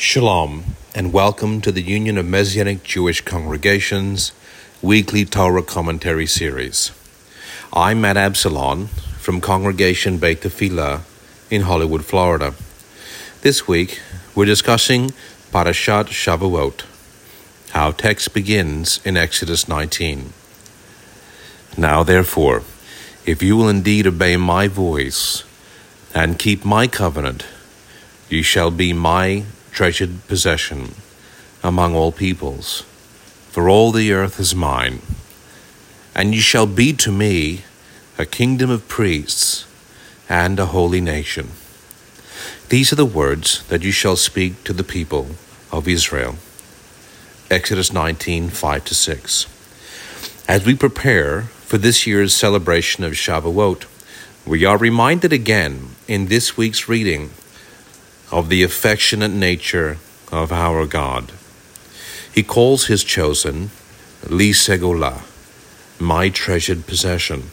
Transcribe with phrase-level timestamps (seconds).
[0.00, 4.30] Shalom, and welcome to the Union of Messianic Jewish Congregations
[4.80, 6.92] weekly Torah commentary series.
[7.72, 8.86] I'm Matt Absalon
[9.18, 11.00] from Congregation Beit Tefillah
[11.50, 12.54] in Hollywood, Florida.
[13.40, 14.00] This week,
[14.36, 15.10] we're discussing
[15.50, 16.84] Parashat Shavuot,
[17.70, 20.32] how text begins in Exodus 19.
[21.76, 22.62] Now, therefore,
[23.26, 25.42] if you will indeed obey my voice
[26.14, 27.44] and keep my covenant,
[28.28, 29.42] you shall be my
[29.78, 30.92] treasured possession
[31.62, 32.82] among all peoples,
[33.52, 35.00] for all the earth is mine.
[36.16, 37.62] And ye shall be to me
[38.18, 39.66] a kingdom of priests
[40.28, 41.50] and a holy nation.
[42.70, 45.28] These are the words that you shall speak to the people
[45.70, 46.34] of Israel.
[47.48, 49.46] Exodus 19 5 to 6.
[50.48, 53.84] As we prepare for this year's celebration of Shavuot,
[54.44, 57.30] we are reminded again in this week's reading
[58.30, 59.98] of the affectionate nature
[60.30, 61.32] of our God.
[62.32, 63.70] He calls his chosen
[64.28, 65.22] Li Segula,
[65.98, 67.50] my treasured possession.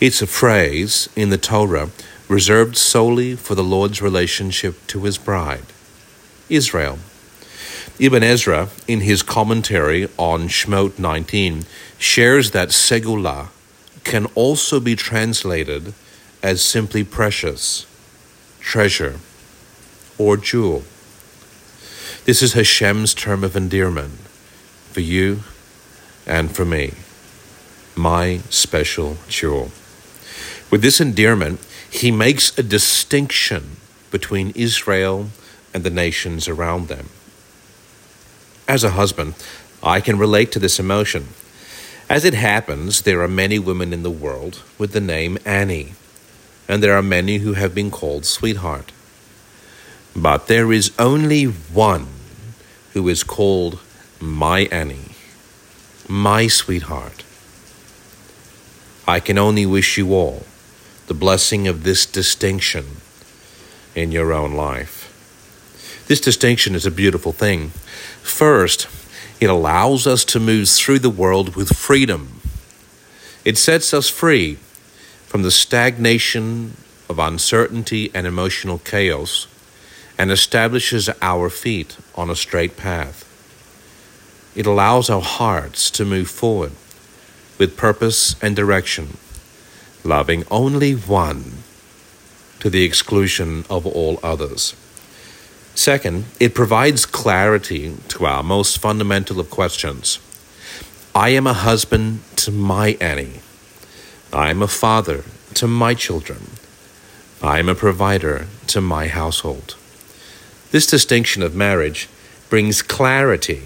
[0.00, 1.90] It's a phrase in the Torah
[2.28, 5.66] reserved solely for the Lord's relationship to his bride,
[6.48, 6.98] Israel.
[7.98, 11.64] Ibn Ezra, in his commentary on Shemot 19,
[11.98, 13.48] shares that Segula
[14.04, 15.92] can also be translated
[16.42, 17.86] as simply precious,
[18.60, 19.20] treasure,
[20.18, 20.82] or jewel.
[22.24, 24.18] This is Hashem's term of endearment
[24.92, 25.40] for you
[26.26, 26.92] and for me,
[27.96, 29.70] my special jewel.
[30.70, 31.60] With this endearment,
[31.90, 33.76] he makes a distinction
[34.10, 35.28] between Israel
[35.74, 37.08] and the nations around them.
[38.68, 39.34] As a husband,
[39.82, 41.28] I can relate to this emotion.
[42.08, 45.94] As it happens, there are many women in the world with the name Annie,
[46.68, 48.92] and there are many who have been called sweetheart.
[50.14, 52.06] But there is only one
[52.92, 53.80] who is called
[54.20, 55.16] my Annie,
[56.08, 57.24] my sweetheart.
[59.06, 60.44] I can only wish you all
[61.06, 62.84] the blessing of this distinction
[63.94, 65.08] in your own life.
[66.08, 67.70] This distinction is a beautiful thing.
[68.22, 68.86] First,
[69.40, 72.40] it allows us to move through the world with freedom.
[73.44, 74.54] It sets us free
[75.26, 76.76] from the stagnation
[77.08, 79.46] of uncertainty and emotional chaos
[80.18, 83.28] and establishes our feet on a straight path.
[84.54, 86.72] It allows our hearts to move forward
[87.58, 89.16] with purpose and direction,
[90.04, 91.62] loving only one
[92.60, 94.74] to the exclusion of all others.
[95.74, 100.18] Second, it provides clarity to our most fundamental of questions.
[101.14, 103.40] I am a husband to my Annie.
[104.32, 105.24] I am a father
[105.54, 106.50] to my children.
[107.42, 109.76] I am a provider to my household.
[110.72, 112.08] This distinction of marriage
[112.48, 113.64] brings clarity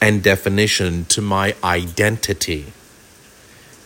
[0.00, 2.72] and definition to my identity,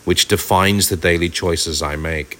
[0.05, 2.39] which defines the daily choices I make.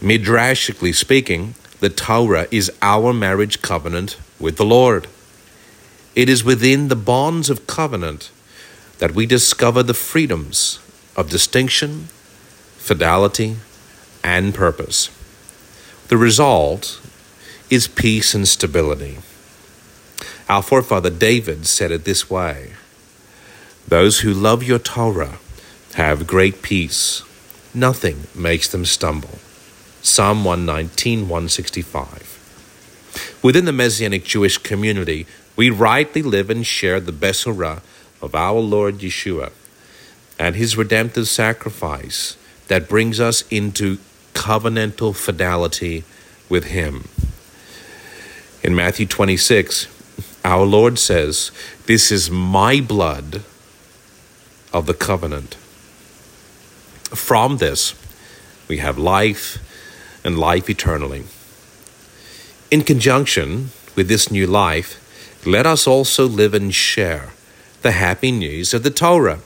[0.00, 5.08] Midrashically speaking, the Torah is our marriage covenant with the Lord.
[6.14, 8.30] It is within the bonds of covenant
[8.98, 10.78] that we discover the freedoms
[11.16, 12.04] of distinction,
[12.76, 13.56] fidelity,
[14.22, 15.10] and purpose.
[16.06, 17.00] The result
[17.70, 19.18] is peace and stability.
[20.48, 22.72] Our forefather David said it this way
[23.88, 25.38] Those who love your Torah
[25.94, 27.22] have great peace,
[27.74, 29.38] nothing makes them stumble.
[30.02, 33.38] Psalm 119, 165.
[33.42, 35.26] Within the Messianic Jewish community,
[35.56, 37.82] we rightly live and share the Besorah
[38.22, 39.50] of our Lord Yeshua
[40.38, 42.36] and his redemptive sacrifice
[42.68, 43.98] that brings us into
[44.34, 46.04] covenantal fidelity
[46.48, 47.08] with him.
[48.66, 49.86] In Matthew 26,
[50.44, 51.52] our Lord says,
[51.86, 53.44] This is my blood
[54.72, 55.54] of the covenant.
[57.14, 57.94] From this,
[58.66, 59.58] we have life
[60.24, 61.26] and life eternally.
[62.72, 64.98] In conjunction with this new life,
[65.46, 67.28] let us also live and share
[67.82, 69.38] the happy news of the Torah.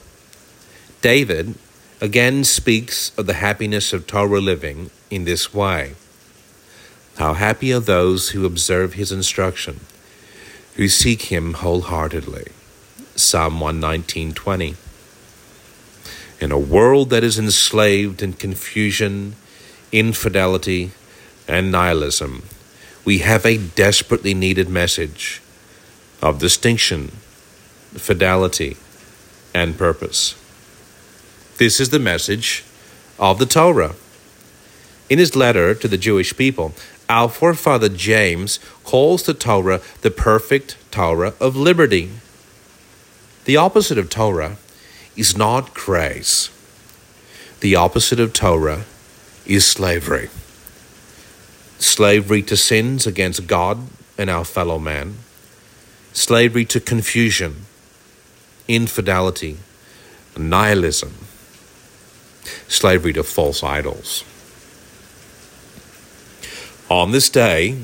[1.03, 1.57] David
[2.01, 5.93] again speaks of the happiness of Torah living in this way.
[7.17, 9.81] How happy are those who observe his instruction,
[10.77, 12.47] who seek him wholeheartedly.
[13.15, 14.77] Psalm 119:20.
[16.41, 19.37] In a world that is enslaved in confusion,
[19.93, 20.93] infidelity,
[21.47, 22.45] and nihilism,
[23.05, 25.43] we have a desperately needed message
[26.23, 27.13] of distinction,
[27.95, 28.77] fidelity,
[29.53, 30.35] and purpose.
[31.59, 32.65] This is the message
[33.19, 33.95] of the Torah.
[35.11, 36.73] In his letter to the Jewish people,
[37.11, 42.13] Our forefather James calls the Torah the perfect Torah of liberty.
[43.47, 44.59] The opposite of Torah
[45.17, 46.51] is not grace.
[47.59, 48.85] The opposite of Torah
[49.45, 50.31] is slavery.
[51.81, 55.17] Slavery to sins against God and our fellow man.
[56.13, 57.67] Slavery to confusion,
[58.69, 59.57] infidelity,
[60.39, 61.15] nihilism.
[62.69, 64.23] Slavery to false idols.
[66.91, 67.79] On this day,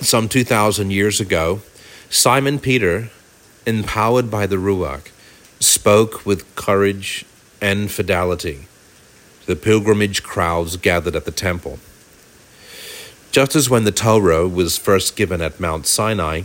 [0.00, 1.62] some 2,000 years ago,
[2.10, 3.10] Simon Peter,
[3.64, 5.12] empowered by the Ruach,
[5.60, 7.24] spoke with courage
[7.60, 8.66] and fidelity
[9.42, 11.78] to the pilgrimage crowds gathered at the temple.
[13.30, 16.42] Just as when the Torah was first given at Mount Sinai,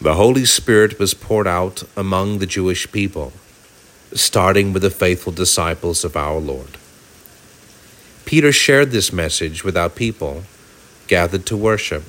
[0.00, 3.34] the Holy Spirit was poured out among the Jewish people,
[4.14, 6.78] starting with the faithful disciples of our Lord.
[8.24, 10.44] Peter shared this message with our people
[11.10, 12.04] gathered to worship.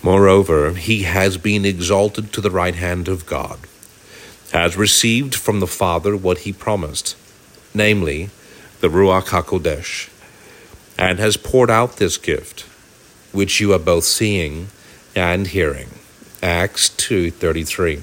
[0.00, 3.58] Moreover, he has been exalted to the right hand of God,
[4.52, 7.16] has received from the Father what he promised,
[7.74, 8.30] namely,
[8.80, 10.08] the Ruach HaKodesh,
[10.96, 12.60] and has poured out this gift,
[13.32, 14.68] which you are both seeing
[15.16, 15.88] and hearing.
[16.44, 18.02] Acts 2.33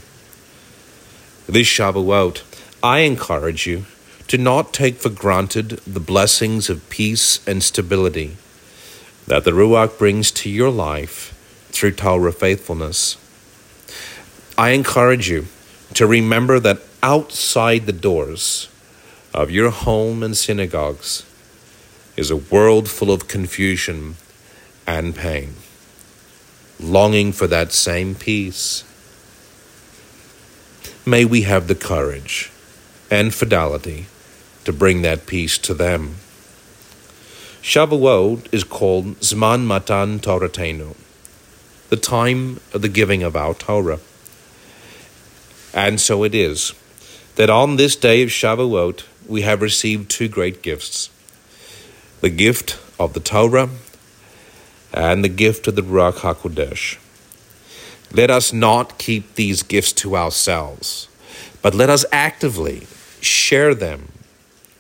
[1.48, 2.44] This Shavuot,
[2.84, 3.86] I encourage you
[4.28, 8.36] to not take for granted the blessings of peace and stability
[9.30, 11.36] that the Ruach brings to your life
[11.70, 13.16] through Torah faithfulness.
[14.58, 15.46] I encourage you
[15.94, 18.70] to remember that outside the doors
[19.32, 21.26] of your home and synagogues
[22.18, 24.16] is a world full of confusion
[24.88, 25.54] and pain,
[26.80, 28.84] longing for that same peace.
[31.06, 32.52] May we have the courage
[33.12, 34.08] and fidelity
[34.66, 36.16] to bring that peace to them.
[37.62, 40.96] Shavuot is called Zman Matan Toratenu,
[41.90, 44.00] the time of the giving of our Torah.
[45.74, 46.74] And so it is
[47.36, 51.10] that on this day of Shavuot we have received two great gifts
[52.22, 53.70] the gift of the Torah
[54.94, 56.98] and the gift of the Ruach HaKodesh.
[58.14, 61.10] Let us not keep these gifts to ourselves,
[61.62, 62.88] but let us actively
[63.20, 64.14] share them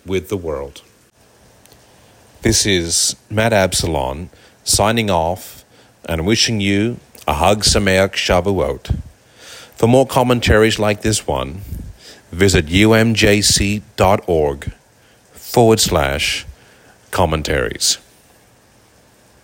[0.05, 0.81] with the world.
[2.41, 4.29] This is Matt Absalon
[4.63, 5.65] signing off
[6.05, 8.97] and wishing you a Hag Sameach Shavuot.
[9.75, 11.63] For more commentaries like this one,
[12.31, 13.91] visit umjc.org
[15.33, 16.45] forward slash
[17.11, 17.97] commentaries.